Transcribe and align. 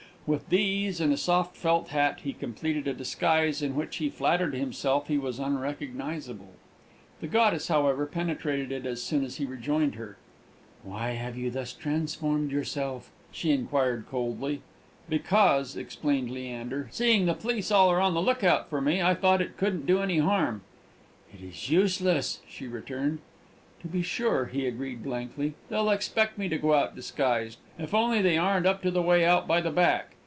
With 0.27 0.49
these, 0.49 1.01
and 1.01 1.11
a 1.11 1.17
soft 1.17 1.57
felt 1.57 1.89
hat, 1.89 2.19
he 2.23 2.31
completed 2.31 2.87
a 2.87 2.93
disguise 2.93 3.61
in 3.61 3.75
which 3.75 3.97
he 3.97 4.07
flattered 4.07 4.53
himself 4.53 5.07
he 5.07 5.17
was 5.17 5.39
unrecognisable. 5.39 6.53
The 7.19 7.27
goddess, 7.27 7.67
however, 7.69 8.05
penetrated 8.05 8.71
it 8.71 8.85
as 8.85 9.03
soon 9.03 9.25
as 9.25 9.37
he 9.37 9.45
rejoined 9.45 9.95
her. 9.95 10.17
"Why 10.83 11.09
have 11.15 11.35
you 11.37 11.49
thus 11.49 11.73
transformed 11.73 12.51
yourself?" 12.51 13.09
she 13.31 13.51
inquired 13.51 14.05
coldly. 14.09 14.61
"Because," 15.09 15.75
explained 15.75 16.29
Leander, 16.29 16.87
"seeing 16.91 17.25
the 17.25 17.33
police 17.33 17.71
are 17.71 17.99
all 17.99 18.07
on 18.07 18.13
the 18.13 18.21
look 18.21 18.43
out 18.43 18.69
for 18.69 18.79
me, 18.79 19.01
I 19.01 19.15
thought 19.15 19.41
it 19.41 19.57
couldn't 19.57 19.87
do 19.87 19.99
any 19.99 20.19
harm." 20.19 20.61
"It 21.33 21.43
is 21.43 21.69
useless!" 21.69 22.39
she 22.47 22.67
returned. 22.67 23.19
"To 23.81 23.87
be 23.87 24.03
sure," 24.03 24.45
he 24.45 24.67
agreed 24.67 25.01
blankly, 25.03 25.55
"they'll 25.69 25.89
expect 25.89 26.37
me 26.37 26.47
to 26.49 26.59
go 26.59 26.75
out 26.75 26.95
disguised. 26.95 27.57
If 27.79 27.95
only 27.95 28.21
they 28.21 28.37
aren't 28.37 28.67
up 28.67 28.81
to 28.83 28.91
the 28.91 29.01
way 29.01 29.25
out 29.25 29.47
by 29.47 29.59
the 29.59 29.71
back! 29.71 30.13